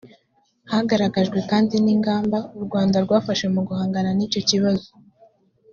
hagaragajwe 0.71 1.39
kandi 1.51 1.75
n’ingamba 1.85 2.37
u 2.57 2.59
rwanda 2.65 2.97
rwafashe 3.05 3.45
mu 3.53 3.61
guhangana 3.67 4.09
nicyo 4.13 4.41
kibazo 4.49 4.89